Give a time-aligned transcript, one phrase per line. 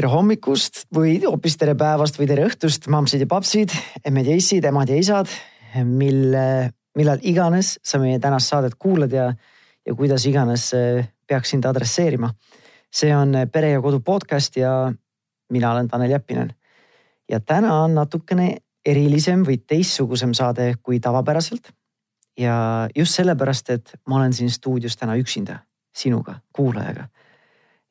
[0.00, 3.74] tere hommikust või hoopis tere päevast või tere õhtust, mammsid ja papsid,
[4.08, 5.28] emmed ja issid, emad ja isad,
[5.84, 9.26] mille, millal iganes sa meie tänast saadet kuulad ja,
[9.84, 10.70] ja kuidas iganes
[11.28, 12.32] peaks sind adresseerima.
[12.90, 14.90] see on Pere ja Kodu podcast ja
[15.52, 16.54] mina olen Tanel Jeppinen.
[17.28, 21.72] ja täna on natukene erilisem või teistsugusem saade kui tavapäraselt.
[22.38, 25.58] ja just sellepärast, et ma olen siin stuudios täna üksinda,
[25.92, 27.08] sinuga, kuulajaga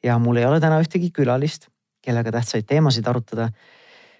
[0.04, 1.70] ja mul ei ole täna ühtegi külalist,
[2.02, 3.50] kellega tähtsaid teemasid arutada,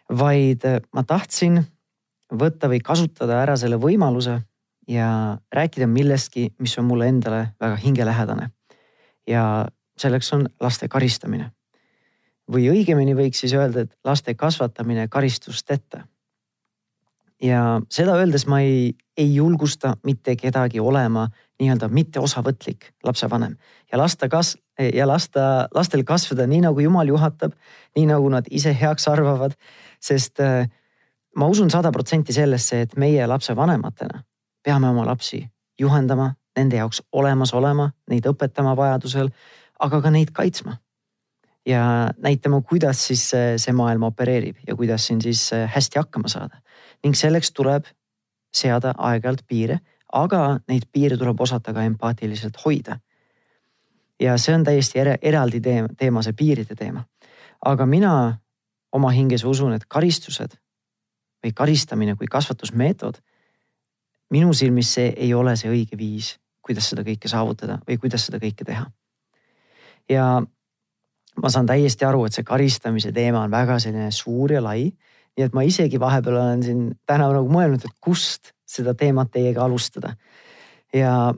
[0.10, 1.62] vaid äh, ma tahtsin
[2.30, 4.40] võtta või kasutada ära selle võimaluse
[4.90, 8.50] ja rääkida millestki, mis on mulle endale väga hingelähedane.
[9.28, 9.66] ja
[9.98, 11.52] selleks on laste karistamine.
[12.52, 16.08] või õigemini võiks siis öelda, et laste kasvatamine karistusteta.
[17.42, 21.30] ja seda öeldes ma ei, ei julgusta mitte kedagi olema
[21.60, 23.58] nii-öelda mitteosavõtlik lapsevanem
[23.92, 27.54] ja lasta kas- ja lasta lastel kasvada nii nagu jumal juhatab,
[27.96, 29.56] nii nagu nad ise heaks arvavad.
[30.00, 30.70] sest äh,
[31.36, 34.24] ma usun sada protsenti sellesse, et meie lapsevanematena
[34.64, 35.50] peame oma lapsi
[35.80, 39.30] juhendama, nende jaoks olemas olema, neid õpetama vajadusel,
[39.80, 40.78] aga ka neid kaitsma.
[41.66, 46.62] ja näitama, kuidas siis see maailm opereerib ja kuidas siin siis äh, hästi hakkama saada.
[47.04, 47.86] ning selleks tuleb
[48.54, 49.80] seada aeg-ajalt piire,
[50.14, 53.00] aga neid piire tuleb osata ka empaatiliselt hoida
[54.20, 57.04] ja see on täiesti eraldi teema, teema, see piiride teema.
[57.66, 58.40] aga mina
[58.92, 60.56] oma hinges usun, et karistused
[61.44, 63.20] või karistamine kui kasvatusmeetod,
[64.32, 68.40] minu silmis see ei ole see õige viis, kuidas seda kõike saavutada või kuidas seda
[68.40, 68.86] kõike teha.
[70.10, 70.42] ja
[71.42, 74.92] ma saan täiesti aru, et see karistamise teema on väga selline suur ja lai.
[75.38, 79.64] nii et ma isegi vahepeal olen siin täna nagu mõelnud, et kust seda teemat teiega
[79.66, 80.16] alustada.
[80.94, 81.34] ja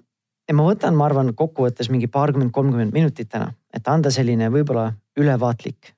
[0.52, 4.90] ja ma võtan, ma arvan, kokkuvõttes mingi paarkümmend, kolmkümmend minutit täna, et anda selline võib-olla
[5.20, 5.94] ülevaatlik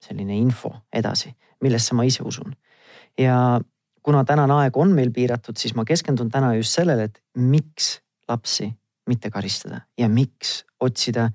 [0.00, 1.32] selline info edasi,
[1.64, 2.54] millesse ma ise usun.
[3.18, 3.60] ja
[4.02, 7.98] kuna tänane aeg on meil piiratud, siis ma keskendun täna just sellele, et miks
[8.28, 8.70] lapsi
[9.10, 11.28] mitte karistada ja miks otsida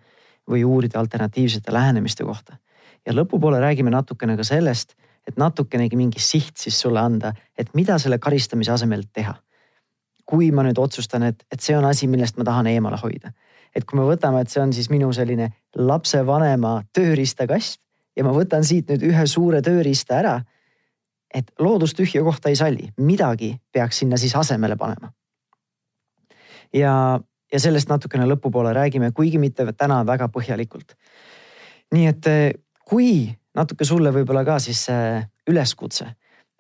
[0.50, 2.58] või uurida alternatiivsete lähenemiste kohta.
[3.06, 4.96] ja lõpupoole räägime natukene ka sellest,
[5.28, 9.36] et natukenegi mingi siht siis sulle anda, et mida selle karistamise asemel teha
[10.26, 13.32] kui ma nüüd otsustan, et, et see on asi, millest ma tahan eemale hoida.
[13.76, 17.82] et kui me võtame, et see on siis minu selline lapsevanema tööriistakast
[18.16, 20.36] ja ma võtan siit nüüd ühe suure tööriista ära.
[21.34, 25.12] et loodus tühja kohta ei salli, midagi peaks sinna siis asemele panema.
[26.74, 27.20] ja,
[27.54, 30.96] ja sellest natukene lõpupoole räägime, kuigi mitte täna väga põhjalikult.
[31.94, 32.54] nii et eh,
[32.86, 34.86] kui natuke sulle võib-olla ka siis
[35.50, 36.10] üleskutse,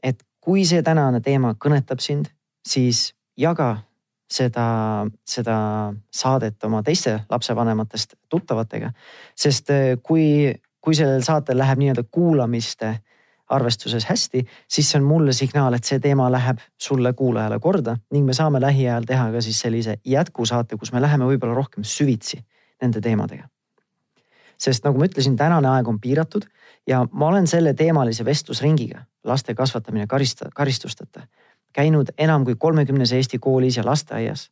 [0.03, 2.29] et kui see tänane teema kõnetab sind,
[2.65, 3.75] siis jaga
[4.31, 5.57] seda, seda
[6.13, 8.91] saadet oma teiste lapsevanematest tuttavatega.
[9.35, 12.95] sest eh, kui, kui sellel saatel läheb nii-öelda kuulamiste
[13.49, 18.25] arvestuses hästi, siis see on mulle signaal, et see teema läheb sulle kuulajale korda ning
[18.25, 22.41] me saame lähiajal teha ka siis sellise jätkusaate, kus me läheme võib-olla rohkem süvitsi
[22.81, 23.45] nende teemadega.
[24.57, 26.45] Sest nagu ma ütlesin, tänane aeg on piiratud
[26.87, 31.25] ja ma olen selle teemalise vestlusringiga, laste kasvatamine karista, karistusteta
[31.75, 34.49] käinud enam kui kolmekümnes Eesti koolis ja lasteaias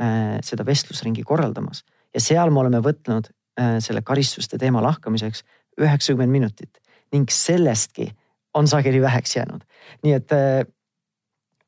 [0.00, 1.84] äh, seda vestlusringi korraldamas
[2.14, 5.44] ja seal me oleme võtnud äh, selle karistuste teema lahkamiseks
[5.80, 6.80] üheksakümmend minutit
[7.12, 8.08] ning sellestki
[8.54, 9.64] on sageli väheks jäänud.
[10.02, 10.64] nii et äh,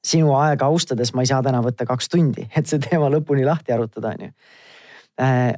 [0.06, 3.74] sinu aega austades ma ei saa täna võtta kaks tundi, et see teema lõpuni lahti
[3.74, 4.34] arutada, on ju.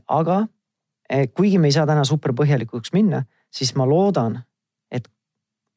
[0.09, 0.39] aga
[1.35, 4.43] kuigi me ei saa täna super põhjalikuks minna, siis ma loodan,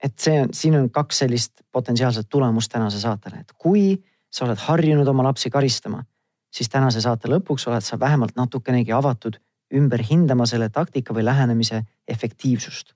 [0.04, 3.96] et see on, siin on kaks sellist potentsiaalset tulemust tänase saatele, et kui
[4.32, 6.04] sa oled harjunud oma lapsi karistama,
[6.52, 9.38] siis tänase saate lõpuks oled sa vähemalt natukenegi avatud
[9.78, 12.96] ümber hindama selle taktika või lähenemise efektiivsust.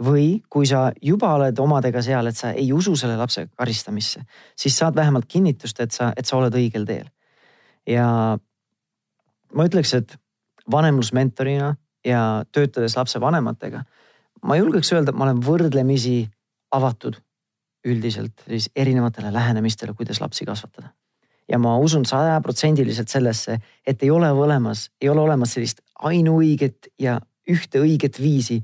[0.00, 4.22] või kui sa juba oled omadega seal, et sa ei usu selle lapse karistamisse,
[4.56, 7.10] siis saad vähemalt kinnitust, et sa, et sa oled õigel teel.
[7.86, 8.38] ja
[9.52, 10.16] ma ütleks, et
[10.70, 11.74] vanemlusmentorina
[12.06, 13.82] ja töötades lapsevanematega
[14.42, 16.22] ma julgeks öelda, et ma olen võrdlemisi
[16.72, 17.18] avatud
[17.86, 20.92] üldiselt siis erinevatele lähenemistele, kuidas lapsi kasvatada.
[21.50, 27.20] ja ma usun sajaprotsendiliselt sellesse, et ei ole olemas, ei ole olemas sellist ainuõiget ja
[27.50, 28.62] ühte õiget viisi,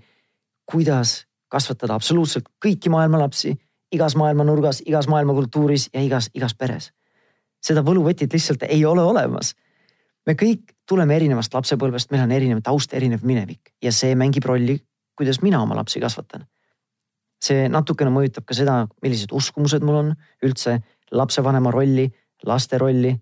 [0.65, 3.57] kuidas kasvatada absoluutselt kõiki maailma lapsi
[3.93, 6.93] igas maailma nurgas, igas maailma kultuuris ja igas, igas peres.
[7.67, 9.55] seda võluvõtit lihtsalt ei ole olemas.
[10.27, 14.79] Me kõik tuleme erinevast lapsepõlvest, meil on erinev taust, erinev minevik ja see mängib rolli
[15.17, 16.47] kuidas mina oma lapsi kasvatan.
[17.47, 18.75] see natukene mõjutab ka seda,
[19.05, 20.07] millised uskumused mul on
[20.45, 20.79] üldse
[21.13, 22.07] lapsevanema rolli,
[22.49, 23.13] laste rolli.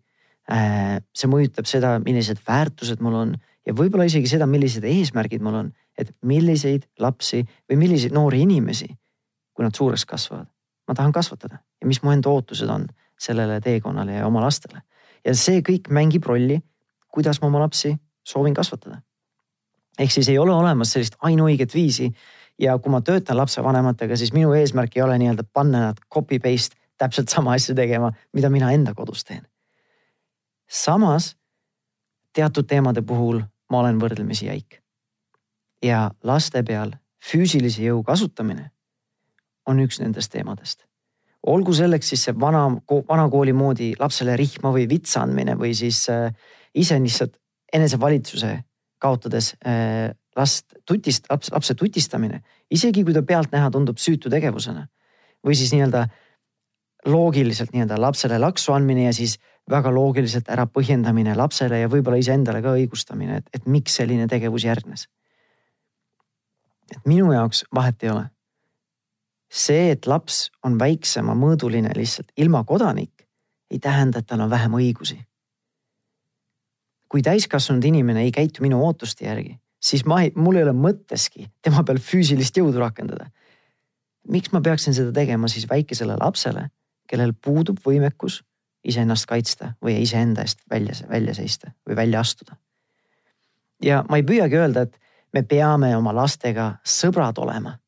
[0.51, 3.33] Äh, see mõjutab seda, millised väärtused mul on
[3.67, 8.91] ja võib-olla isegi seda, millised eesmärgid mul on, et milliseid lapsi või milliseid noori inimesi,
[9.57, 10.47] kui nad suureks kasvavad,
[10.89, 12.87] ma tahan kasvatada ja mis mu enda ootused on
[13.21, 14.83] sellele teekonnale ja oma lastele.
[15.25, 16.61] ja see kõik mängib rolli,
[17.15, 17.95] kuidas ma oma lapsi
[18.27, 19.01] soovin kasvatada.
[19.99, 22.11] ehk siis ei ole olemas sellist ainuõiget viisi
[22.59, 26.77] ja kui ma töötan lapsevanematega, siis minu eesmärk ei ole nii-öelda panna nad copy paste
[26.99, 29.47] täpselt sama asja tegema, mida mina enda kodus teen.
[30.71, 31.37] samas
[32.33, 34.83] teatud teemade puhul ma olen võrdlemisi jäik.
[35.83, 36.95] ja laste peal
[37.31, 38.71] füüsilise jõu kasutamine
[39.67, 40.85] on üks nendest teemadest.
[41.47, 42.67] olgu selleks siis see vana,
[43.09, 46.33] vanakooli moodi lapsele rihma või vitsa andmine või siis äh,
[46.75, 47.37] ise lihtsalt
[47.73, 48.59] enesevalitsuse
[48.99, 52.41] kaotades äh, last tutist, laps, lapse tutistamine,
[52.71, 54.89] isegi kui ta pealtnäha tundub süütu tegevusena.
[55.45, 56.07] või siis nii-öelda
[57.05, 59.37] loogiliselt nii-öelda lapsele laksu andmine ja siis
[59.71, 64.65] väga loogiliselt ära põhjendamine lapsele ja võib-olla iseendale ka õigustamine, et, et miks selline tegevus
[64.65, 65.09] järgnes.
[66.93, 68.31] et minu jaoks vahet ei ole.
[69.51, 73.29] see, et laps on väiksema mõõduline lihtsalt ilma kodanik,
[73.71, 75.21] ei tähenda, et tal on vähem õigusi.
[77.15, 81.45] Kui täiskasvanud inimene ei käitu minu ootuste järgi, siis ma ei, mul ei ole mõtteski
[81.63, 83.29] tema peal füüsilist jõudu rakendada.
[84.35, 86.65] miks ma peaksin seda tegema siis väikesele lapsele,
[87.07, 88.41] kellel puudub võimekus
[88.83, 92.57] iseennast kaitsta või iseenda eest välja, välja seista või välja astuda.
[93.83, 94.99] ja ma ei püüagi öelda, et
[95.33, 97.79] me peame oma lastega sõbrad olema.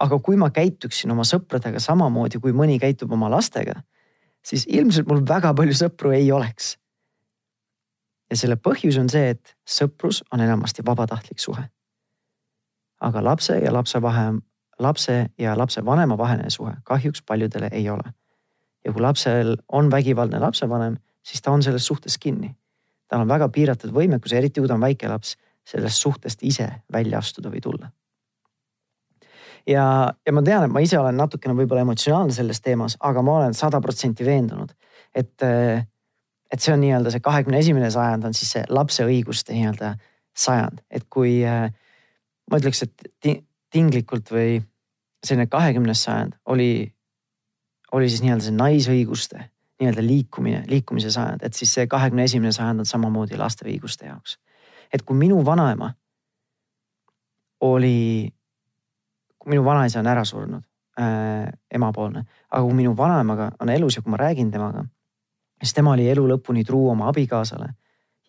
[0.00, 3.82] aga kui ma käituksin oma sõpradega samamoodi, kui mõni käitub oma lastega,
[4.42, 6.76] siis ilmselt mul väga palju sõpru ei oleks
[8.30, 11.68] ja selle põhjus on see, et sõprus on enamasti vabatahtlik suhe.
[13.00, 14.32] aga lapse ja lapse vahe,
[14.78, 18.14] lapse ja lapsevanema vaheline suhe kahjuks paljudele ei ole.
[18.84, 22.56] ja kui lapsel on vägivaldne lapsevanem, siis ta on selles suhtes kinni.
[23.08, 27.18] tal on väga piiratud võimekus, eriti kui ta on väike laps, sellest suhtest ise välja
[27.18, 27.90] astuda või tulla.
[29.66, 33.38] ja, ja ma tean, et ma ise olen natukene võib-olla emotsionaalne selles teemas, aga ma
[33.38, 34.74] olen sada protsenti veendunud,
[35.14, 35.42] et
[36.52, 39.94] et see on nii-öelda see kahekümne esimene sajand on siis see lapse õiguste nii-öelda
[40.38, 41.68] sajand, et kui äh,
[42.50, 43.36] ma ütleks, et
[43.72, 44.58] tinglikult või
[45.24, 46.88] selline kahekümnes sajand oli,
[47.92, 49.44] oli siis nii-öelda see naisõiguste
[49.78, 54.38] nii-öelda liikumine, liikumise sajand, et siis see kahekümne esimene sajand on samamoodi laste õiguste jaoks.
[54.92, 55.92] et kui minu vanaema
[57.60, 58.32] oli,
[59.38, 60.62] kui minu vanaisa on ära surnud
[60.98, 64.84] äh,, emapoolne, aga kui minu vanaemaga on elus ja kui ma räägin temaga
[65.62, 67.74] siis tema oli elu lõpuni truu oma abikaasale.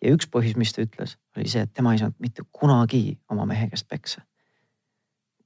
[0.00, 3.46] ja üks põhjus, mis ta ütles, oli see, et tema ei saanud mitte kunagi oma
[3.46, 4.22] mehe käest peksa.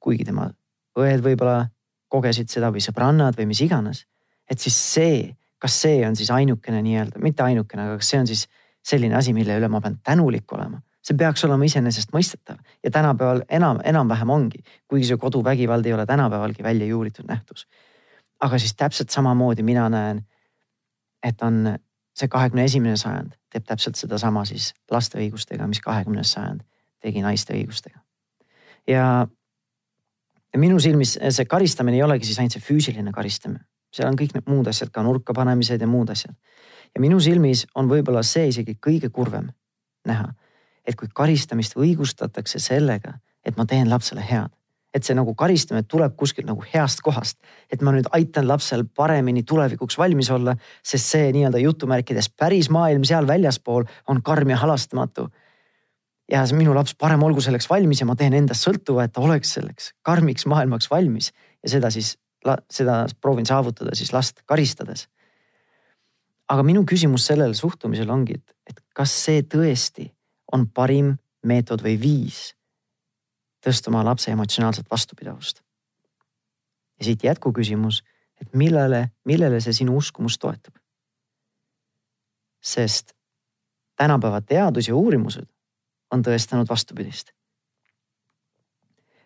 [0.00, 0.50] kuigi tema
[0.98, 1.68] õed võib-olla
[2.08, 4.06] kogesid seda või sõbrannad või mis iganes.
[4.50, 8.26] et siis see, kas see on siis ainukene nii-öelda, mitte ainukene, aga kas see on
[8.26, 8.48] siis
[8.84, 13.80] selline asi, mille üle ma pean tänulik olema see peaks olema iseenesestmõistetav ja tänapäeval enam,
[13.84, 17.66] enam-vähem ongi, kuigi see koduvägivald ei ole tänapäevalgi välja juuritud nähtus.
[18.40, 20.24] aga siis täpselt samamoodi mina näen
[21.24, 21.76] et on
[22.14, 26.62] see kahekümne esimene sajand teeb täpselt sedasama siis laste õigustega, mis kahekümnes sajand
[27.02, 27.98] tegi naiste õigustega.
[28.88, 29.26] ja,
[30.56, 34.48] minu silmis see karistamine ei olegi siis ainult see füüsiline karistamine, seal on kõik need
[34.50, 36.34] muud asjad ka nurka panemised ja muud asjad.
[36.94, 39.50] ja minu silmis on võib-olla see isegi kõige kurvem
[40.06, 40.32] näha,
[40.86, 44.52] et kui karistamist õigustatakse sellega, et ma teen lapsele head
[44.94, 47.38] et see nagu karistamine tuleb kuskilt nagu heast kohast.
[47.72, 50.54] et ma nüüd aitan lapsel paremini tulevikuks valmis olla,
[50.86, 55.28] sest see nii-öelda jutumärkides päris maailm seal väljaspool on karm ja halastamatu.
[56.30, 59.56] ja minu laps parem olgu selleks valmis ja ma teen endast sõltuva, et ta oleks
[59.58, 61.32] selleks karmiks maailmaks valmis
[61.62, 62.16] ja seda siis,
[62.70, 65.08] seda proovin saavutada siis last karistades.
[66.48, 70.12] aga minu küsimus sellele suhtumisele ongi, et, et kas see tõesti
[70.52, 72.54] on parim meetod või viis
[73.64, 75.60] tõsta oma lapse emotsionaalset vastupidavust.
[76.98, 78.02] ja siit jätkuküsimus,
[78.40, 80.74] et millele, millele see sinu uskumus toetub?
[82.64, 83.12] sest
[83.96, 85.46] tänapäeva teadus ja uurimused
[86.10, 87.32] on tõestanud vastupidist.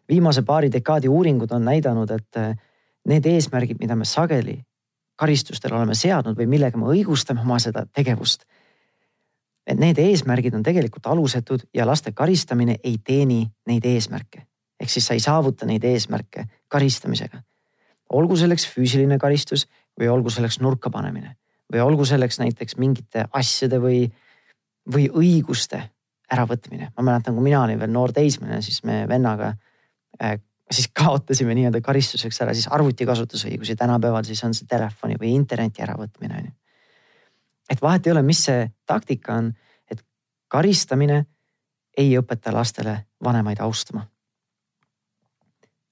[0.08, 2.56] viimase paari dekaadi uuringud on näidanud, et eh,
[3.04, 4.62] need eesmärgid, mida me sageli
[5.18, 8.44] karistustele oleme seadnud või millega me õigustame oma seda tegevust
[9.68, 14.46] et need eesmärgid on tegelikult alusetud ja laste karistamine ei teeni neid eesmärke.
[14.80, 17.42] ehk siis sa ei saavuta neid eesmärke karistamisega.
[18.12, 19.66] olgu selleks füüsiline karistus
[20.00, 21.36] või olgu selleks nurka panemine
[21.72, 24.08] või olgu selleks näiteks mingite asjade või,
[24.94, 25.82] või õiguste
[26.32, 26.92] äravõtmine.
[26.96, 29.52] ma mäletan, kui mina olin veel noor teismeline, siis me vennaga
[30.22, 35.34] äh, siis kaotasime nii-öelda karistuseks ära siis arvuti kasutusõigusi, tänapäeval siis on see telefoni või
[35.34, 36.56] interneti äravõtmine on ju
[37.68, 39.52] et vahet ei ole, mis see taktika on,
[39.90, 40.02] et
[40.48, 41.24] karistamine
[41.98, 44.06] ei õpeta lastele vanemaid austama.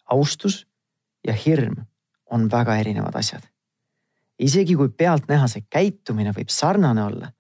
[0.07, 0.67] austus
[1.27, 1.75] ja hirm
[2.31, 3.43] on väga erinevad asjad.
[4.39, 7.33] isegi kui pealtnäha see käitumine võib sarnane olla,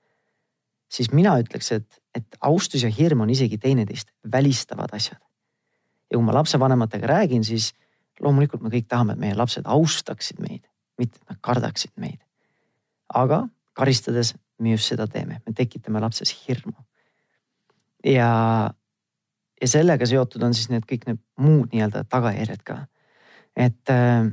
[0.88, 5.20] siis mina ütleks, et, et austus ja hirm on isegi teineteist välistavad asjad.
[6.10, 7.74] ja kui ma lapsevanematega räägin, siis
[8.20, 10.64] loomulikult me kõik tahame, et meie lapsed austaksid meid,
[10.98, 12.18] mitte et nad kardaksid meid.
[13.14, 16.76] aga karistades me just seda teeme, me tekitame lapses hirmu.
[18.04, 18.30] ja,
[19.60, 22.78] ja sellega seotud on siis need kõik need muud nii-öelda tagajärjed ka.
[23.56, 24.30] et äh,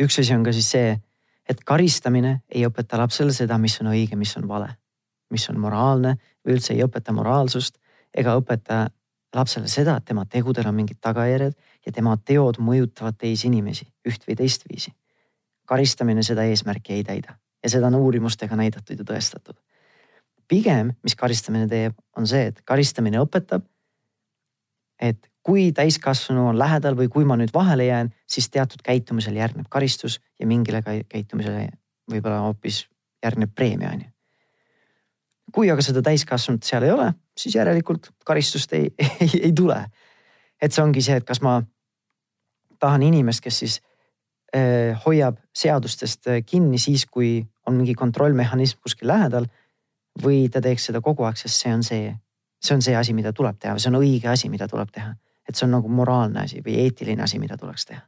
[0.00, 0.96] üks asi on ka siis see,
[1.48, 4.72] et karistamine ei õpeta lapsele seda, mis on õige, mis on vale,
[5.30, 7.80] mis on moraalne või üldse ei õpeta moraalsust
[8.14, 8.86] ega õpeta
[9.34, 14.28] lapsele seda, et tema tegudel on mingid tagajärjed ja tema teod mõjutavad teisi inimesi üht
[14.28, 14.94] või teistviisi.
[15.64, 17.34] karistamine seda eesmärki ei täida
[17.64, 19.56] ja seda on uurimustega näidatud ja tõestatud.
[20.48, 23.64] pigem, mis karistamine teeb, on see, et karistamine õpetab,
[25.00, 29.68] et kui täiskasvanu on lähedal või kui ma nüüd vahele jään, siis teatud käitumisel järgneb
[29.72, 31.68] karistus ja mingile käitumisele
[32.10, 32.84] võib-olla hoopis
[33.24, 34.10] järgneb preemia, on ju.
[35.52, 39.80] kui aga seda täiskasvanut seal ei ole, siis järelikult karistust ei, ei, ei tule.
[40.60, 41.62] et see ongi see, et kas ma
[42.80, 43.80] tahan inimest, kes siis
[44.56, 49.46] äh, hoiab seadustest kinni siis, kui on mingi kontrollmehhanism kuskil lähedal.
[50.22, 52.12] või ta teeks seda kogu aeg, sest see on see,
[52.62, 55.16] see on see asi, mida tuleb teha, see on õige asi, mida tuleb teha
[55.48, 58.00] et see on nagu moraalne asi või eetiline asi, mida tuleks teha.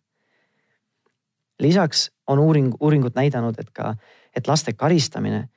[1.60, 3.94] lisaks on uuring, uuringud näidanud, et ka,
[4.36, 5.48] et laste karistamine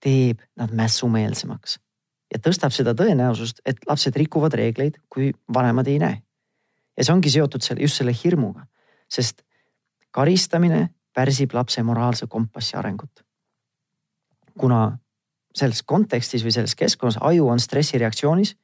[0.00, 1.78] teeb nad mässumeelsemaks
[2.30, 6.22] ja tõstab seda tõenäosust, et lapsed rikuvad reegleid, kui vanemad ei näe.
[6.96, 8.66] ja see ongi seotud selle, just selle hirmuga,
[9.08, 9.42] sest
[10.10, 13.24] karistamine pärsib lapse moraalse kompassi arengut.
[14.58, 14.98] Kuna
[15.54, 18.56] selles kontekstis või selles keskkonnas aju on stressireaktsioonis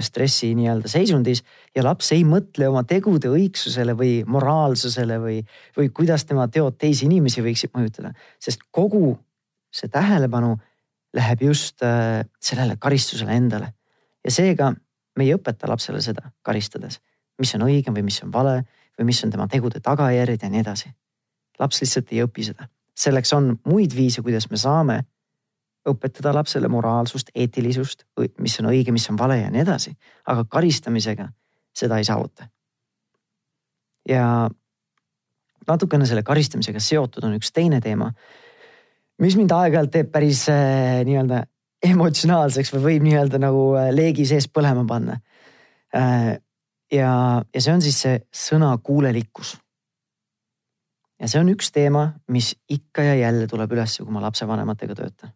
[0.00, 1.42] stressi nii-öelda seisundis
[1.76, 5.42] ja laps ei mõtle oma tegude õigsusele või moraalsusele või,
[5.76, 9.14] või kuidas tema teod teisi inimesi võiksid mõjutada, sest kogu
[9.74, 10.56] see tähelepanu
[11.14, 13.74] läheb just äh, sellele karistusele endale.
[14.24, 14.72] ja seega
[15.16, 17.00] me ei õpeta lapsele seda karistades,
[17.38, 18.64] mis on õige või mis on vale
[18.98, 20.94] või mis on tema tegude tagajärjed ja nii edasi.
[21.58, 25.04] laps lihtsalt ei õpi seda, selleks on muid viise, kuidas me saame
[25.88, 28.06] õpetada lapsele moraalsust, eetilisust,
[28.40, 29.94] mis on õige, mis on vale ja nii edasi.
[30.26, 31.28] aga karistamisega
[31.74, 32.48] seda ei saavuta.
[34.08, 34.48] ja
[35.68, 38.10] natukene selle karistamisega seotud on üks teine teema,
[39.20, 41.44] mis mind aeg-ajalt teeb päris äh, nii-öelda
[41.84, 45.20] emotsionaalseks või võib nii-öelda nagu äh, leegi sees põlema panna
[45.96, 46.34] äh,.
[46.92, 47.12] ja,
[47.54, 49.56] ja see on siis see sõnakuulelikkus.
[51.20, 55.32] ja see on üks teema, mis ikka ja jälle tuleb üles, kui ma lapsevanematega töötan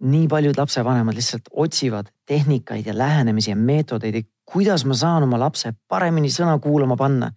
[0.00, 5.72] nii paljud lapsevanemad lihtsalt otsivad tehnikaid ja lähenemisi ja meetodeid, kuidas ma saan oma lapse
[5.88, 7.32] paremini sõna kuulama panna.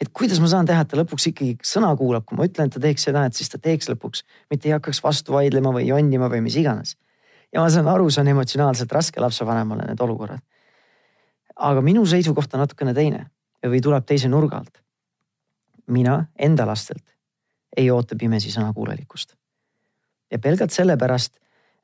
[0.00, 2.74] et kuidas ma saan teha, et ta lõpuks ikkagi sõna kuulab, kui ma ütlen, et
[2.74, 6.26] ta teeks seda, et siis ta teeks lõpuks, mitte ei hakkaks vastu vaidlema või jonnima
[6.28, 6.96] või mis iganes.
[7.52, 10.42] ja ma saan aru, see on emotsionaalselt raske lapsevanemale, need olukorrad.
[11.56, 13.30] aga minu seisukoht on natukene teine
[13.66, 14.82] või tuleb teise nurga alt.
[15.86, 17.14] mina enda lastelt
[17.76, 19.34] ei oota pimesi sõnakuulelikkust.
[20.30, 21.38] ja pelgalt sellepärast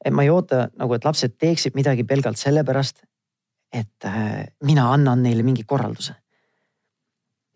[0.05, 3.02] et ma ei oota nagu, et lapsed teeksid midagi pelgalt sellepärast,
[3.75, 6.14] et äh, mina annan neile mingi korralduse.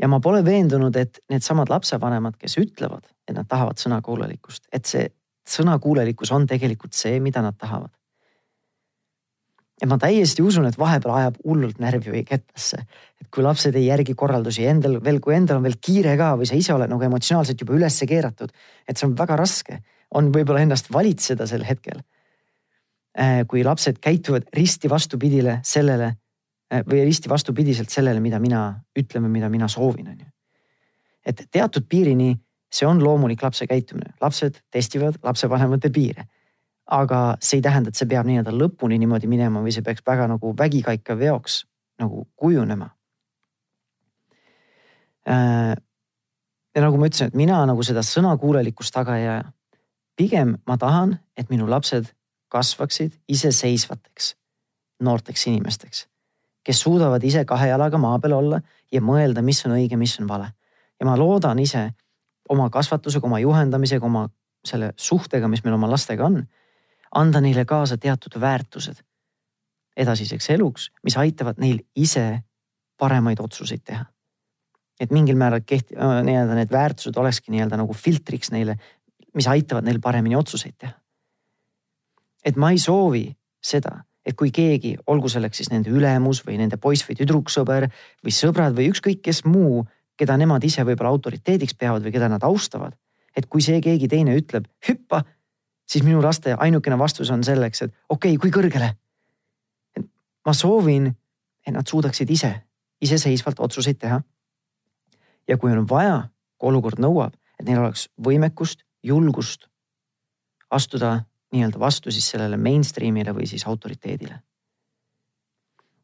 [0.02, 5.06] ja ma pole veendunud, et needsamad lapsevanemad, kes ütlevad, et nad tahavad sõnakuulelikkust, et see
[5.48, 7.90] sõnakuulelikkus on tegelikult see, mida nad tahavad.
[9.80, 12.82] ja ma täiesti usun, et vahepeal ajab hullult närvi või kettasse,
[13.20, 16.46] et kui lapsed ei järgi korraldusi endal veel, kui endal on veel kiire ka või
[16.50, 18.52] sa ise oled nagu emotsionaalselt juba ülesse keeratud,
[18.86, 19.80] et see on väga raske,
[20.14, 22.02] on võib-olla ennast valitseda sel hetkel
[23.48, 26.12] kui lapsed käituvad risti vastupidile sellele
[26.72, 28.62] äh, või risti vastupidiselt sellele, mida mina
[28.98, 30.30] ütlen või mida mina soovin, on ju.
[31.26, 32.32] et teatud piirini
[32.72, 36.24] see on loomulik lapse käitumine, lapsed testivad lapsevanemate piire.
[36.92, 40.26] aga see ei tähenda, et see peab nii-öelda lõpuni niimoodi minema või see peaks väga
[40.28, 41.62] nagu vägikaikav veoks
[42.02, 42.88] nagu kujunema.
[45.30, 45.76] Äh,
[46.74, 49.52] ja nagu ma ütlesin, et mina nagu seda sõnakuulelikkust taga ei aja.
[50.16, 52.10] pigem ma tahan, et minu lapsed
[52.52, 54.34] kasvaksid iseseisvateks
[55.02, 56.06] noorteks inimesteks,
[56.64, 58.60] kes suudavad ise kahe jalaga maa peal olla
[58.92, 60.52] ja mõelda, mis on õige, mis on vale.
[61.00, 61.88] ja ma loodan ise
[62.52, 64.28] oma kasvatusega, oma juhendamisega, oma
[64.64, 66.42] selle suhtega, mis meil oma lastega on,
[67.18, 69.02] anda neile kaasa teatud väärtused
[69.96, 72.42] edasiseks eluks, mis aitavad neil ise
[72.98, 74.04] paremaid otsuseid teha.
[75.00, 78.76] et mingil määral kehti-, nii-öelda need väärtused olekski nii-öelda nagu filtriks neile,
[79.34, 81.01] mis aitavad neil paremini otsuseid teha
[82.44, 83.26] et ma ei soovi
[83.62, 87.88] seda, et kui keegi, olgu selleks siis nende ülemus või nende poiss või tüdruksõber
[88.22, 89.82] või sõbrad või ükskõik kes muu,
[90.18, 92.94] keda nemad ise võib-olla autoriteediks peavad või keda nad austavad.
[93.36, 95.22] et kui see keegi teine ütleb hüppa,
[95.88, 98.92] siis minu laste ainukene vastus on selleks, et okei okay,, kui kõrgele.
[100.46, 101.06] ma soovin,
[101.66, 102.52] et nad suudaksid ise,
[103.00, 104.22] iseseisvalt otsuseid teha.
[105.48, 109.66] ja kui on vaja, kui olukord nõuab, et neil oleks võimekust, julgust
[110.70, 114.40] astuda nii-öelda vastu siis sellele mainstream'ile või siis autoriteedile.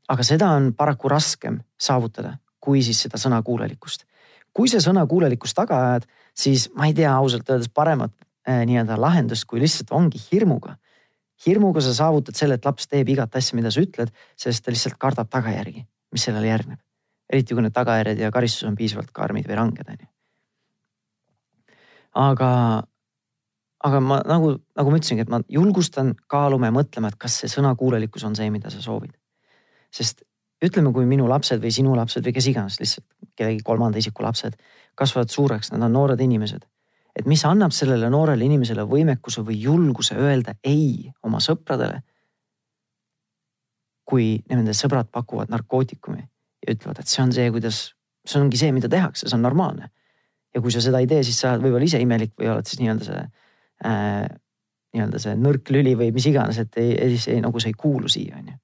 [0.08, 4.04] aga seda on paraku raskem saavutada, kui siis seda sõnakuulelikkust.
[4.52, 8.12] kui see sõnakuulelikkust taga ajad, siis ma ei tea ausalt öeldes paremat
[8.48, 10.76] äh, nii-öelda lahendust, kui lihtsalt ongi hirmuga.
[11.46, 14.98] hirmuga sa saavutad selle, et laps teeb igat asja, mida sa ütled, sest ta lihtsalt
[14.98, 16.78] kardab tagajärgi, mis sellele järgneb.
[17.32, 20.08] eriti kui need tagajärjed ja karistus on piisavalt karmid või ranged, on ju.
[22.14, 22.52] aga
[23.84, 27.50] aga ma nagu, nagu ma ütlesingi, et ma julgustan kaaluma ja mõtlema, et kas see
[27.52, 29.14] sõnakuulelikkus on see, mida sa soovid.
[29.94, 30.24] sest
[30.64, 33.06] ütleme, kui minu lapsed või sinu lapsed või kes iganes, lihtsalt
[33.38, 34.58] kellegi kolmanda isiku lapsed
[34.98, 36.66] kasvavad suureks, nad on noored inimesed.
[37.18, 42.02] et mis annab sellele noorele inimesele võimekuse või julguse öelda ei oma sõpradele.
[44.08, 46.22] kui nende sõbrad pakuvad narkootikumi
[46.66, 47.92] ja ütlevad, et see on see, kuidas,
[48.24, 49.90] see ongi see, mida tehakse, see on normaalne.
[50.54, 52.80] ja kui sa seda ei tee, siis sa oled võib-olla ise imelik või oled siis
[52.80, 53.26] nii-öelda see
[53.86, 54.28] äh,
[54.94, 58.08] nii-öelda see nõrk lüli või mis iganes, et ei, ei, ei nagu see ei kuulu
[58.08, 58.56] siia, on ju.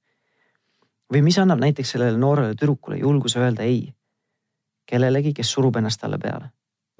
[1.14, 3.86] või mis annab näiteks sellele noorele tüdrukule julguse öelda ei
[4.86, 6.50] kellelegi, kes surub ennast talle peale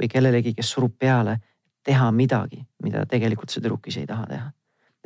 [0.01, 1.39] või kellelegi, kes surub peale
[1.85, 4.53] teha midagi, mida tegelikult see tüdruk ise ei taha teha.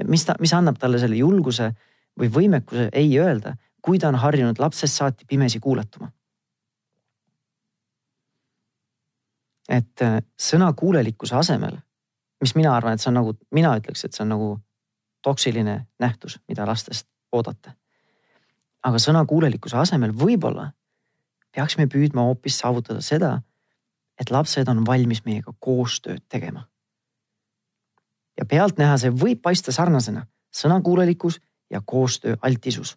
[0.06, 1.72] mis ta, mis annab talle selle julguse
[2.18, 6.12] või võimekuse ei öelda, kui ta on harjunud lapsest saati pimesi kuuletuma.
[9.68, 11.74] et äh, sõna kuulelikkuse asemel
[12.40, 14.48] mis mina arvan, et see on nagu, mina ütleks, et see on nagu
[15.22, 17.72] toksiline nähtus, mida lastest oodata.
[18.82, 20.70] aga sõnakuulelikkuse asemel võib-olla
[21.52, 23.32] peaksime püüdma hoopis saavutada seda,
[24.20, 26.68] et lapsed on valmis meiega koostööd tegema.
[28.38, 32.96] ja pealtnäha see võib paista sarnasena, sõnakuulelikkus ja koostöö altisus.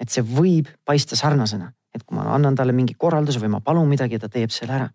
[0.00, 3.88] et see võib paista sarnasena, et kui ma annan talle mingi korralduse või ma palun
[3.88, 4.88] midagi, ta teeb selle ära.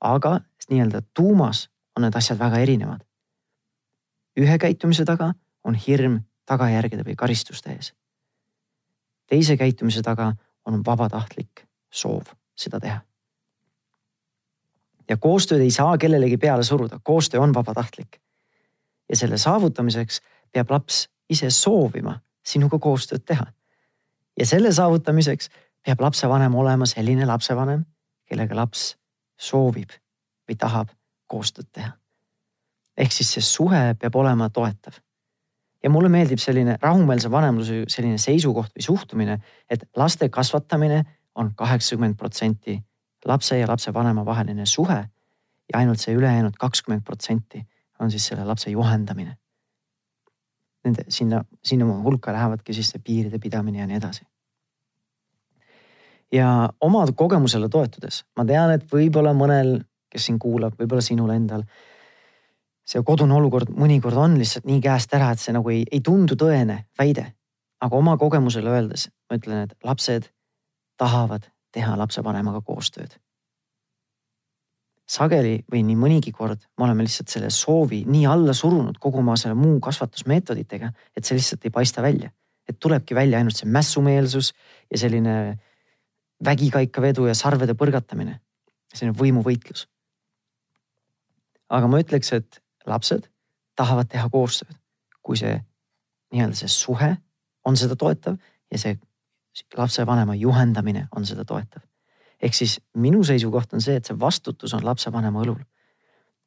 [0.00, 3.00] aga nii-öelda tuumas on need asjad väga erinevad.
[4.40, 7.94] ühe käitumise taga on hirm tagajärgede või karistuste ees.
[9.26, 13.00] teise käitumise taga on vabatahtlik soov seda teha.
[15.08, 18.20] ja koostööd ei saa kellelegi peale suruda, koostöö on vabatahtlik.
[19.08, 20.20] ja selle saavutamiseks
[20.52, 23.46] peab laps ise soovima sinuga koostööd teha.
[24.38, 25.50] ja selle saavutamiseks
[25.84, 27.84] peab lapsevanem olema selline lapsevanem,
[28.24, 28.96] kellega laps
[29.36, 29.90] soovib
[30.48, 30.88] või tahab
[31.34, 31.92] koostööd teha.
[32.96, 34.94] ehk siis see suhe peab olema toetav.
[35.82, 39.38] ja mulle meeldib selline rahumeelse vanemluse selline seisukoht või suhtumine,
[39.70, 42.78] et laste kasvatamine on kaheksakümmend protsenti
[43.26, 45.00] lapse ja lapsevanema vaheline suhe
[45.72, 47.64] ja ainult see ülejäänud kakskümmend protsenti
[48.00, 49.36] on siis selle lapse juhendamine.
[50.84, 54.26] Nende sinna, sinna hulka lähevadki siis see piiride pidamine ja nii edasi.
[56.32, 59.76] ja oma kogemusele toetudes, ma tean, et võib-olla mõnel
[60.14, 61.66] kes siin kuulab, võib-olla sinul endal.
[62.84, 66.36] see kodune olukord mõnikord on lihtsalt nii käest ära, et see nagu ei, ei tundu
[66.36, 67.32] tõene väide.
[67.84, 70.30] aga oma kogemusele öeldes ma ütlen, et lapsed
[71.00, 73.18] tahavad teha lapsevanemaga koostööd.
[75.04, 79.36] sageli või nii mõnigi kord me oleme lihtsalt selle soovi nii alla surunud kogu oma
[79.36, 82.30] selle muu kasvatusmeetoditega, et see lihtsalt ei paista välja.
[82.68, 84.54] et tulebki välja ainult see mässumeelsus
[84.90, 85.58] ja selline
[86.44, 88.40] vägikaikavedu ja sarvede põrgatamine.
[88.94, 89.88] selline võimuvõitlus
[91.70, 93.28] aga ma ütleks, et lapsed
[93.76, 94.76] tahavad teha koostööd,
[95.22, 95.56] kui see
[96.34, 97.10] nii-öelda see suhe
[97.64, 98.36] on seda toetav
[98.70, 98.98] ja see
[99.76, 101.82] lapsevanema juhendamine on seda toetav.
[102.42, 105.62] ehk siis minu seisukoht on see, et see vastutus on lapsevanema õlul.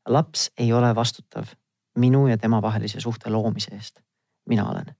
[0.07, 1.55] laps ei ole vastutav
[1.95, 3.99] minu ja tema vahelise suhte loomise eest.
[4.45, 4.95] mina olen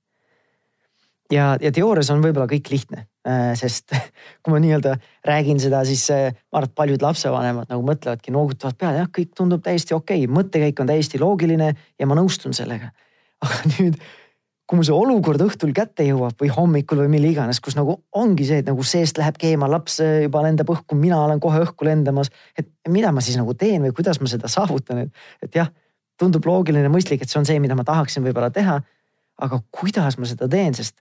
[1.31, 3.07] ja, ja teoorias on võib-olla kõik lihtne,
[3.59, 3.91] sest
[4.43, 4.93] kui ma nii-öelda
[5.27, 9.33] räägin seda, siis äh, ma arvan, et paljud lapsevanemad nagu mõtlevadki, noogutavad peale, jah, kõik
[9.37, 12.93] tundub täiesti okei okay., mõttekäik on täiesti loogiline ja ma nõustun sellega.
[13.43, 13.97] aga nüüd,
[14.67, 18.47] kui mul see olukord õhtul kätte jõuab või hommikul või mille iganes, kus nagu ongi
[18.47, 21.87] see, et nagu seest läheb keema, laps äh, juba lendab õhku, mina olen kohe õhku
[21.87, 22.31] lendamas.
[22.57, 25.73] et mida ma siis nagu teen või kuidas ma seda saavutan, et, et jah,
[26.17, 28.81] tundub loogiline, mõistlik, et see on see, mida ma tahaksin võib-olla teha.
[29.37, 30.95] aga kuidas ma seda teen, sest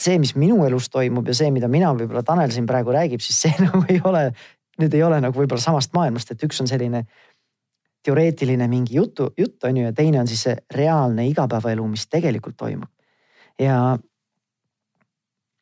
[0.00, 3.40] see, mis minu elus toimub ja see, mida mina võib-olla Tanel siin praegu räägib, siis
[3.46, 4.28] see nagu ei ole,
[4.82, 7.04] need ei ole nagu võib-olla samast maailmast, et üks on selline
[8.06, 12.56] teoreetiline mingi jutu, jutt on ju ja teine on siis see reaalne igapäevaelu, mis tegelikult
[12.56, 12.90] toimub.
[13.58, 13.98] ja,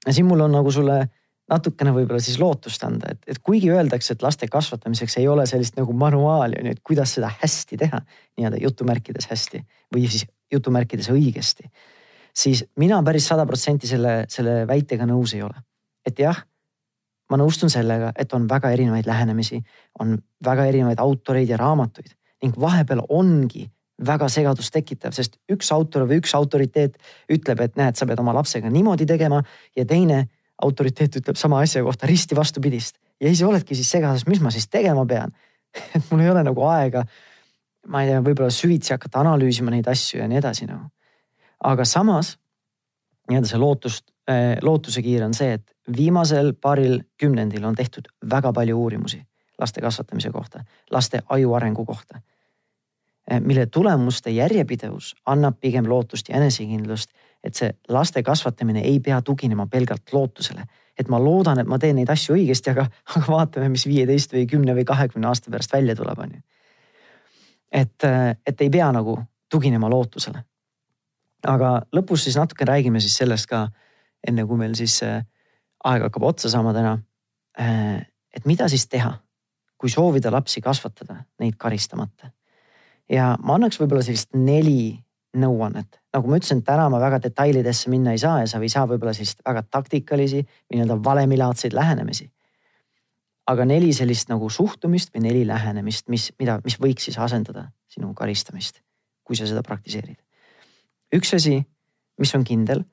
[0.07, 1.05] ja siin mul on nagu sulle
[1.51, 5.77] natukene võib-olla siis lootust anda, et, et kuigi öeldakse, et laste kasvatamiseks ei ole sellist
[5.77, 8.01] nagu manuaali on ju, et kuidas seda hästi teha,
[8.38, 9.61] nii-öelda jutumärkides hästi
[9.92, 11.68] või siis jutumärkides õigesti.
[12.35, 15.55] Siis mina päris sada protsenti selle, selle väitega nõus ei ole.
[16.07, 16.37] et jah,
[17.31, 19.62] ma nõustun sellega, et on väga erinevaid lähenemisi,
[20.01, 22.12] on väga erinevaid autoreid ja raamatuid
[22.44, 23.64] ning vahepeal ongi
[24.05, 26.99] väga segadust tekitav, sest üks autor või üks autoriteet
[27.31, 29.40] ütleb, et näed, sa pead oma lapsega niimoodi tegema
[29.77, 30.27] ja teine
[30.62, 34.68] autoriteet ütleb sama asja kohta risti vastupidist ja siis oledki siis segaduses, mis ma siis
[34.68, 35.33] tegema pean.
[35.97, 37.05] et mul ei ole nagu aega,
[37.90, 40.88] ma ei tea, võib-olla süvitsi hakata analüüsima neid asju ja nii edasi nagu.
[41.64, 42.35] Aga samas
[43.31, 48.79] nii-öelda see lootust, eh, lootusekiir on see, et viimasel paaril kümnendil on tehtud väga palju
[48.79, 49.22] uurimusi
[49.61, 52.20] laste kasvatamise kohta, laste aju arengu kohta.
[53.31, 57.11] Eh, mille tulemuste järjepidevus annab pigem lootust ja enesekindlust
[57.44, 60.64] et see laste kasvatamine ei pea tuginema pelgalt lootusele.
[60.98, 62.85] et ma loodan, et ma teen neid asju õigesti, aga,
[63.16, 66.42] aga vaatame, mis viieteist või kümne või kahekümne aasta pärast välja tuleb, on ju.
[67.72, 68.07] et,
[68.46, 69.18] et ei pea nagu
[69.50, 70.44] tuginema lootusele.
[71.49, 73.67] Aga lõpus siis natuke räägime siis sellest ka,
[74.27, 75.23] enne kui meil siis äh,
[75.85, 76.97] aeg hakkab otsa saama täna.
[77.61, 78.05] Äh,
[78.35, 79.13] et mida siis teha,
[79.79, 82.33] kui soovida lapsi kasvatada, neid karistamata.
[83.11, 84.97] ja ma annaks võib-olla sellist neli
[85.37, 86.01] nõuannet.
[86.15, 89.13] nagu ma ütlesin, täna ma väga detailidesse minna ei saa ja sa ei saa võib-olla
[89.15, 92.31] sellist väga taktikalisi või nii-öelda valemilaadseid lähenemisi.
[93.47, 98.15] aga neli sellist nagu suhtumist või neli lähenemist, mis, mida, mis võiks siis asendada sinu
[98.15, 98.81] karistamist,
[99.25, 100.24] kui sa seda praktiseerid.
[101.14, 101.62] Üks asi,
[102.18, 102.85] mis on kindel,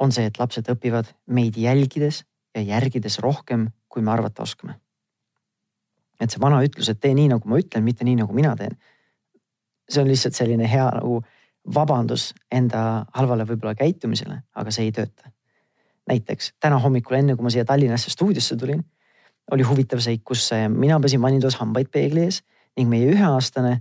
[0.00, 2.24] on see, et lapsed õpivad meid jälgides
[2.56, 4.80] ja järgides rohkem, kui me arvata oskame.
[6.20, 8.76] et see vana ütlus, et tee nii, nagu ma ütlen, mitte nii, nagu mina teen.
[9.88, 11.22] see on lihtsalt selline hea nagu
[11.74, 15.32] vabandus enda halvale võib-olla käitumisele, aga see ei tööta.
[16.08, 18.84] näiteks täna hommikul, enne kui ma siia Tallinnasse stuudiosse tulin,
[19.50, 22.42] oli huvitav seik, kus eh, mina pesin vannitoas hambaid peegli ees
[22.76, 23.72] ning meie üheaastane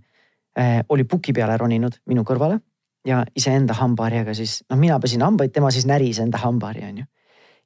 [0.57, 2.59] eh, oli puki peale roninud minu kõrvale
[3.07, 7.05] ja iseenda hambaharjaga siis, noh, mina pesin hambaid, tema siis näris enda hambaharja, onju.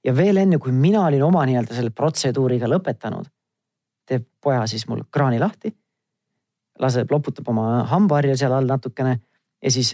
[0.03, 3.29] ja veel enne, kui mina olin oma nii-öelda selle protseduuriga lõpetanud,
[4.09, 5.73] teeb poja siis mul kraani lahti,
[6.79, 9.17] laseb, loputab oma hambaharja seal all natukene
[9.63, 9.93] ja siis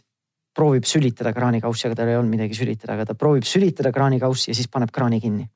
[0.56, 4.58] proovib sülitada kraanikaussi, aga tal ei olnud midagi sülitada, aga ta proovib sülitada kraanikaussi ja
[4.58, 5.50] siis paneb kraani kinni.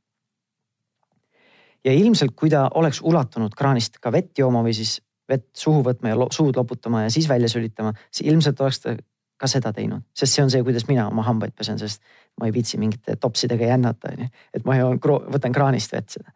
[1.83, 6.13] ja ilmselt, kui ta oleks ulatunud kraanist ka vett jooma või siis vett suhu võtma
[6.13, 8.95] ja suud loputama ja siis välja sülitama, siis ilmselt oleks ta
[9.43, 12.01] ka seda teinud, sest see on see, kuidas mina oma hambaid pesen, sest
[12.39, 14.29] ma ei viitsi mingite topsidega jännata, onju.
[14.55, 16.31] et ma joon, võtan kraanist vett seda.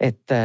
[0.00, 0.36] et,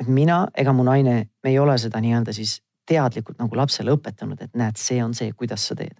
[0.00, 4.40] et mina ega mu naine, me ei ole seda nii-öelda siis teadlikult nagu lapsele õpetanud,
[4.42, 5.98] et näed, see on see, kuidas sa teed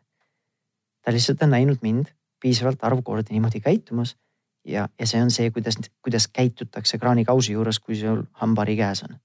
[1.04, 4.16] ta lihtsalt on näinud mind piisavalt arv kordi niimoodi käitumas
[4.64, 9.16] ja, ja see on see, kuidas, kuidas käitutakse kraanikausi juures, kui sul hambari käes on.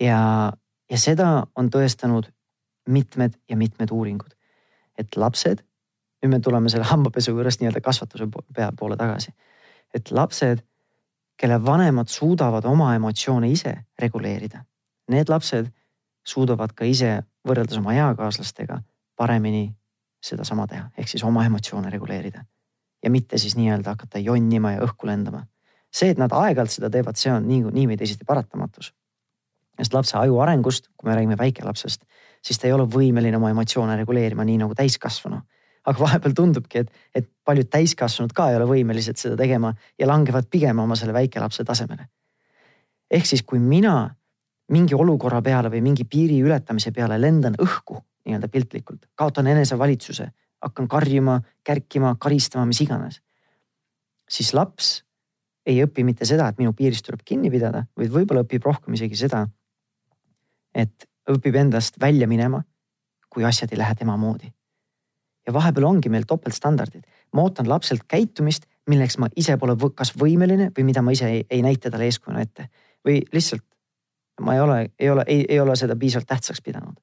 [0.00, 0.52] ja,
[0.90, 2.30] ja seda on tõestanud
[2.88, 4.32] mitmed ja mitmed uuringud,
[4.98, 5.62] et lapsed,
[6.22, 8.26] nüüd me tuleme selle hambapesu juurest nii-öelda kasvatuse
[8.78, 9.32] poole tagasi,
[9.94, 10.64] et lapsed,
[11.38, 14.64] kelle vanemad suudavad oma emotsioone ise reguleerida,
[15.14, 15.70] need lapsed
[16.26, 18.80] suudavad ka ise võrreldes oma eakaaslastega
[19.16, 19.68] paremini
[20.24, 22.44] sedasama teha, ehk siis oma emotsioone reguleerida.
[23.02, 25.46] ja mitte siis nii-öelda hakata jonnima ja õhku lendama.
[25.94, 28.92] see, et nad aeg-ajalt seda teevad, see on nii, nii või teisiti paratamatus.
[29.78, 32.04] sest lapse aju arengust, kui me räägime väikelapsest,
[32.48, 35.40] siis ta ei ole võimeline oma emotsioone reguleerima nii nagu täiskasvanu.
[35.88, 40.48] aga vahepeal tundubki, et, et paljud täiskasvanud ka ei ole võimelised seda tegema ja langevad
[40.50, 42.08] pigem oma selle väikelapse tasemele.
[43.10, 44.08] ehk siis, kui mina
[44.72, 50.28] mingi olukorra peale või mingi piiri ületamise peale lendan õhku nii-öelda piltlikult, kaotan enesevalitsuse,
[50.60, 53.22] hakkan karjuma, kärkima, karistama, mis iganes.
[54.28, 55.04] siis laps
[55.66, 59.16] ei õpi mitte seda, et minu piirist tuleb kinni pidada, vaid võib-olla õpib rohkem isegi
[59.16, 59.46] seda,
[60.74, 62.62] et õpib endast välja minema,
[63.28, 64.52] kui asjad ei lähe tema moodi.
[65.46, 67.04] ja vahepeal ongi meil topeltstandardid.
[67.32, 71.44] ma ootan lapselt käitumist, milleks ma ise pole kas võimeline või mida ma ise ei,
[71.50, 72.68] ei näita talle eeskujuna ette
[73.06, 73.64] või lihtsalt
[74.40, 76.96] ma ei ole, ei ole, ei ole seda piisavalt tähtsaks pidanud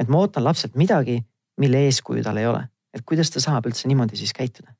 [0.00, 1.20] et ma ootan lapselt midagi,
[1.60, 2.62] mille eeskuju tal ei ole,
[2.94, 4.72] et kuidas ta saab üldse niimoodi siis käituda.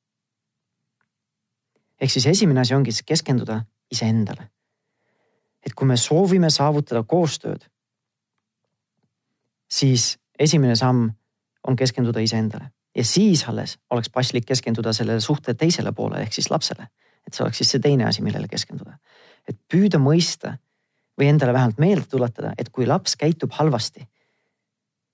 [2.00, 4.50] ehk siis esimene asi ongi keskenduda iseendale.
[5.66, 7.68] et kui me soovime saavutada koostööd,
[9.72, 11.08] siis esimene samm
[11.68, 16.50] on keskenduda iseendale ja siis alles oleks paslik keskenduda sellele suhte teisele poole ehk siis
[16.50, 16.88] lapsele.
[17.26, 18.98] et see oleks siis see teine asi, millele keskenduda.
[19.48, 20.56] et püüda mõista
[21.20, 24.06] või endale vähemalt meelde tuletada, et kui laps käitub halvasti,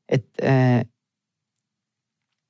[0.09, 0.81] et, äh,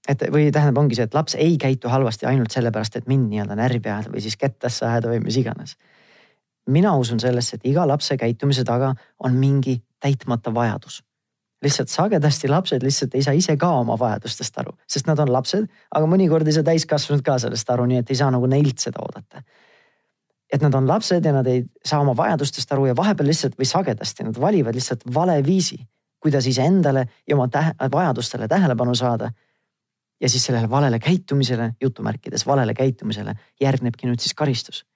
[0.08, 3.56] et või tähendab, ongi see, et laps ei käitu halvasti ainult sellepärast, et mind nii-öelda
[3.56, 5.76] närvi ajada või siis kettasse ajada või mis iganes.
[6.68, 11.02] mina usun sellesse, et iga lapse käitumise taga on mingi täitmata vajadus.
[11.64, 15.66] Lihtsalt sagedasti lapsed lihtsalt ei saa ise ka oma vajadustest aru, sest nad on lapsed,
[15.90, 19.02] aga mõnikord ei saa täiskasvanud ka sellest aru, nii et ei saa nagu neilt seda
[19.02, 19.42] oodata
[20.52, 23.68] et nad on lapsed ja nad ei saa oma vajadustest aru ja vahepeal lihtsalt või
[23.68, 25.76] sagedasti nad valivad lihtsalt vale viisi,
[26.22, 29.30] kuidas iseendale ja oma tähe, vajadustele tähelepanu saada
[30.20, 34.86] ja siis sellele valele käitumisele, jutumärkides valele käitumisele järgnebki nüüd siis karistus.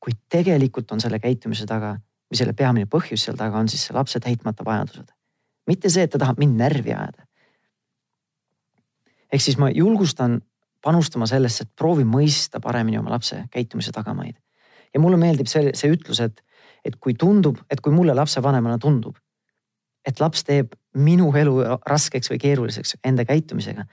[0.00, 1.96] kuid tegelikult on selle käitumise taga
[2.30, 5.08] või selle peamine põhjus seal taga on siis see lapse täitmata vajadused.
[5.66, 7.26] Mitte see, et ta tahab mind närvi ajada.
[9.32, 10.40] ehk siis ma julgustan
[10.82, 14.36] panustama sellesse, et proovi mõista paremini oma lapse käitumise tagamaid.
[14.94, 16.42] ja mulle meeldib see, see ütlus, et,
[16.84, 19.16] et kui tundub, et kui mulle lapsevanemana tundub,
[20.06, 23.84] et laps teeb minu elu raskeks või keeruliseks enda käitumisega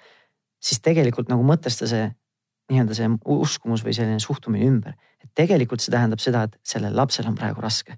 [0.64, 2.08] siis tegelikult nagu mõtesta see
[2.72, 4.96] nii-öelda see uskumus või selline suhtumine ümber.
[5.24, 7.98] et tegelikult see tähendab seda, et sellel lapsel on praegu raske.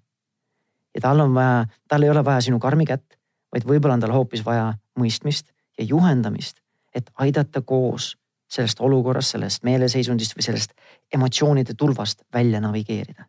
[0.96, 3.15] ja tal on vaja, tal ei ole vaja sinu karmi kätt,
[3.56, 6.60] vaid võib-olla on tal hoopis vaja mõistmist ja juhendamist,
[6.96, 8.16] et aidata koos
[8.52, 10.76] sellest olukorrast, sellest meeleseisundist või sellest
[11.14, 13.26] emotsioonide tulvast välja navigeerida.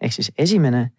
[0.00, 0.90] ehk siis esimene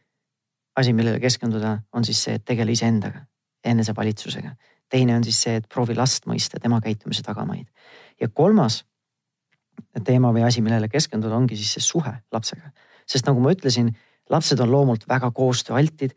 [0.75, 3.25] asi, millele keskenduda, on siis see, et tegele iseendaga,
[3.63, 4.55] enesevalitsusega
[4.89, 7.67] teine on siis see, et proovi last mõista, tema käitumise tagamaid.
[8.19, 8.83] ja kolmas
[10.03, 12.71] teema või asi, millele keskenduda, ongi siis see suhe lapsega.
[13.07, 13.93] sest nagu ma ütlesin,
[14.29, 16.13] lapsed on loomult väga koostööaltid.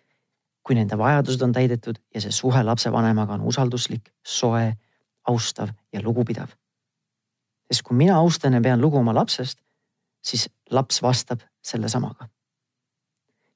[0.63, 4.73] Kui nende vajadused on täidetud ja see suhe lapsevanemaga on usalduslik, soe,
[5.29, 6.49] austav ja lugupidav.
[7.73, 9.59] sest kui mina austan ja pean lugu oma lapsest,
[10.23, 12.29] siis laps vastab sellesamaga.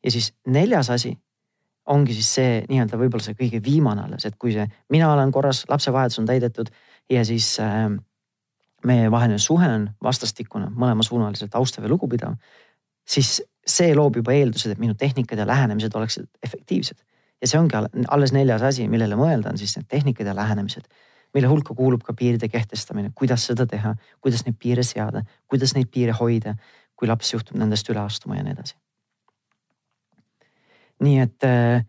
[0.04, 1.18] ja siis neljas asi
[1.86, 5.64] ongi siis see nii-öelda võib-olla see kõige viimane alles, et kui see, mina olen korras,
[5.68, 6.70] lapse vajadus on täidetud
[7.10, 7.90] ja siis äh,
[8.86, 12.34] meie vaheline suhe on vastastikune, mõlemasuunaliselt austav ja lugupidav.
[13.06, 17.02] Siis see loob juba eeldused, et minu tehnikad ja lähenemised oleksid efektiivsed.
[17.42, 17.76] ja see ongi
[18.08, 20.88] alles neljas asi, millele mõelda, on siis need tehnikad ja lähenemised
[21.34, 23.92] mille hulka kuulub ka piiride kehtestamine, kuidas seda teha,
[24.24, 26.54] kuidas neid piire seada, kuidas neid piire hoida,
[26.96, 28.76] kui laps juhtub nendest üle astuma ja nii edasi
[31.04, 31.84] nii et äh,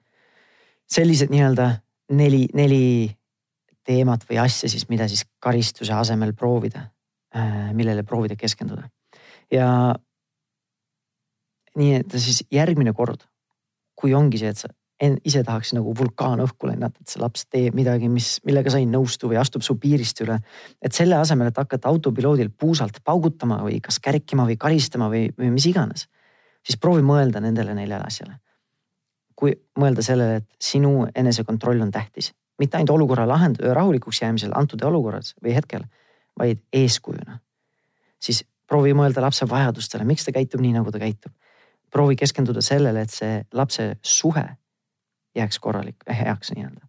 [0.90, 1.70] sellised nii-öelda
[2.18, 3.10] neli, neli
[3.88, 6.88] teemat või asja siis, mida siis karistuse asemel proovida,
[7.36, 8.90] äh, millele proovida keskenduda.
[9.52, 9.96] ja
[11.78, 13.24] nii et siis järgmine kord,
[13.98, 17.76] kui ongi see, et sa ise tahaks nagu vulkaan õhku lennata, et see laps teeb
[17.78, 20.40] midagi, mis, millega sa ei nõustu või astub su piirist üle.
[20.82, 25.54] et selle asemel, et hakata autopiloodil puusalt paugutama või kas kärkima või karistama või, või
[25.54, 26.08] mis iganes,
[26.66, 28.40] siis proovi mõelda nendele neljale asjale
[29.38, 34.82] kui mõelda sellele, et sinu enesekontroll on tähtis, mitte ainult olukorra lahend-, rahulikuks jäämisel antud
[34.84, 35.86] olukorras või hetkel,
[36.40, 37.40] vaid eeskujuna.
[38.20, 41.32] siis proovi mõelda lapse vajadustele, miks ta käitub nii, nagu ta käitub.
[41.92, 44.46] Proovi keskenduda sellele, et see lapse suhe
[45.38, 46.84] jääks korralik, heaks nii-öelda.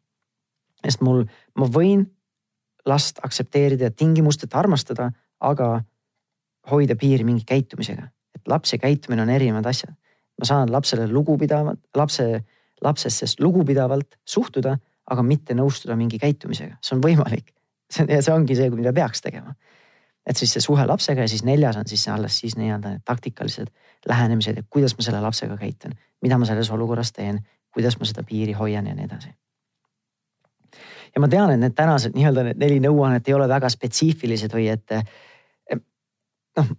[0.85, 1.25] sest mul,
[1.59, 2.07] ma võin
[2.87, 5.83] last aktsepteerida ja tingimusteta armastada, aga
[6.71, 9.95] hoida piiri mingi käitumisega, et laps ja käitumine on erinevad asjad
[10.39, 12.27] ma saan lapsele lugupidavalt, lapse,
[12.85, 14.77] lapsest lugupidavalt suhtuda,
[15.11, 17.53] aga mitte nõustuda mingi käitumisega, see on võimalik.
[17.95, 19.55] see ongi see, mida peaks tegema.
[20.29, 23.71] Et siis see suhe lapsega ja siis neljas on siis alles siis nii-öelda need taktikalised
[24.09, 27.41] lähenemised, et kuidas ma selle lapsega käitun, mida ma selles olukorras teen,
[27.75, 29.33] kuidas ma seda piiri hoian ja nii edasi.
[31.15, 34.69] ja ma tean, et need tänased nii-öelda need neli nõuannet ei ole väga spetsiifilised või
[34.73, 35.01] et
[36.59, 36.71] noh,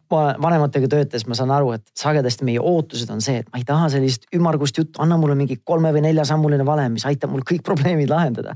[0.42, 3.90] vanematega töötades ma saan aru, et sagedasti meie ootused on see, et ma ei taha
[3.94, 8.12] sellist ümmargust juttu, anna mulle mingi kolme või neljasammuline valem, mis aitab mul kõik probleemid
[8.12, 8.56] lahendada.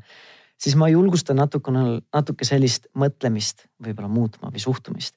[0.57, 5.15] Siis ma julgustan natukene, natuke sellist mõtlemist võib-olla muutma või suhtumist.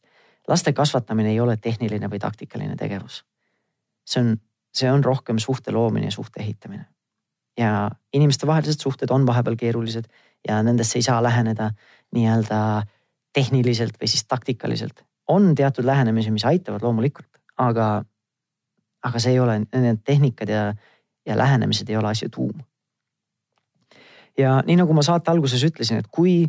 [0.49, 3.25] laste kasvatamine ei ole tehniline või taktikaline tegevus.
[4.07, 4.37] see on,
[4.75, 6.87] see on rohkem suhte loomine ja suhte ehitamine.
[7.59, 10.09] ja inimestevahelised suhted on vahepeal keerulised
[10.49, 11.70] ja nendesse ei saa läheneda
[12.14, 12.83] nii-öelda
[13.33, 18.05] tehniliselt või siis taktikaliselt on teatud lähenemisi, mis aitavad loomulikult, aga,
[19.03, 20.62] aga see ei ole, need tehnikad ja,
[21.27, 22.61] ja lähenemised ei ole asja tuum.
[24.38, 26.44] Ja nii nagu ma saate alguses ütlesin, et kui,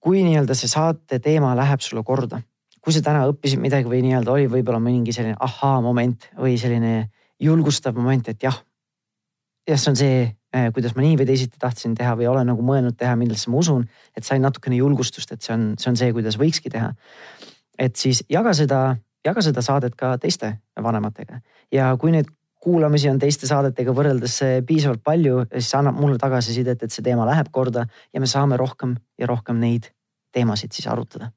[0.00, 2.40] kui nii-öelda see saate teema läheb sulle korda,
[2.80, 7.96] kui sa täna õppisid midagi või nii-öelda oli võib-olla mingi selline ahhaa-moment või selline julgustav
[7.96, 8.56] moment, et jah,
[9.68, 10.22] jah, see on see,
[10.54, 13.60] eh, kuidas ma nii või teisiti tahtsin teha või olen nagu mõelnud teha, millesse ma
[13.60, 16.94] usun, et sain natukene julgustust, et see on, see on see, kuidas võikski teha.
[17.80, 21.40] et siis jaga seda, jaga seda saadet ka teiste vanematega
[21.72, 22.28] ja kui need
[22.60, 24.36] kuulamisi on teiste saadetega võrreldes
[24.68, 28.96] piisavalt palju, siis annab mulle tagasisidet, et see teema läheb korda ja me saame rohkem
[29.18, 29.90] ja rohkem neid
[30.32, 31.32] teemasid siis arutada.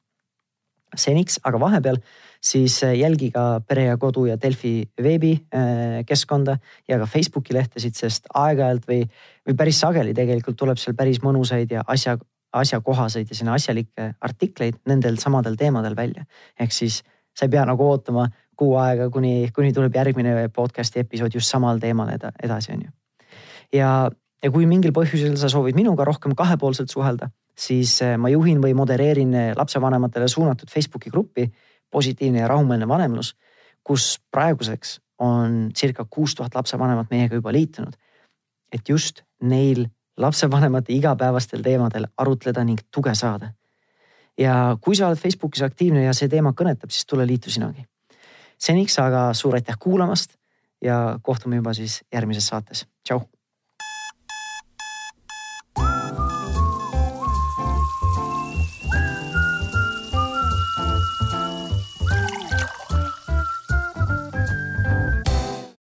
[0.93, 1.97] seniks, aga vahepeal
[2.43, 6.57] siis jälgi ka Pere ja Kodu ja Delfi veebikeskkonda
[6.87, 8.99] ja ka Facebooki lehtesid, sest aeg-ajalt või,
[9.47, 12.17] või päris sageli tegelikult tuleb seal päris mõnusaid ja asja,
[12.53, 16.25] asjakohaseid ja selline asjalikke artikleid nendel samadel teemadel välja.
[16.59, 17.01] ehk siis
[17.33, 21.79] sa ei pea nagu ootama kuu aega, kuni, kuni tuleb järgmine podcast'i episood just samal
[21.81, 22.91] teemal edasi, on ju.
[23.79, 24.09] ja,
[24.43, 28.75] ja kui mingil põhjusel sa soovid minuga rohkem kahepoolselt suhelda, siis eh, ma juhin või
[28.77, 31.49] modereerin eh, lapsevanematele suunatud Facebooki gruppi
[31.93, 33.35] Positiivne ja rahumeelne vanemlus,
[33.85, 37.93] kus praeguseks on circa kuus tuhat lapsevanemat meiega juba liitunud.
[38.73, 39.85] et just neil
[40.17, 43.53] lapsevanemate igapäevastel teemadel arutleda ning tuge saada.
[44.37, 47.85] ja kui sa oled Facebookis aktiivne ja see teema kõnetab, siis tule liitu sinagi
[48.63, 50.37] seniks aga suur aitäh kuulamast
[50.83, 53.23] ja kohtume juba siis järgmises saates, tšau